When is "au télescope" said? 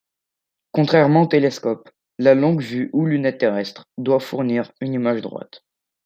1.21-1.87